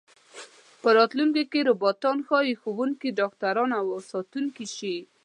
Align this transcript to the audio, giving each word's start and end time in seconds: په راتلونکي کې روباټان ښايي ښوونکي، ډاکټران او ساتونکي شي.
په 0.81 0.89
راتلونکي 0.97 1.43
کې 1.51 1.67
روباټان 1.69 2.17
ښايي 2.27 2.53
ښوونکي، 2.61 3.09
ډاکټران 3.19 3.69
او 3.79 3.85
ساتونکي 4.11 4.65
شي. 4.75 4.95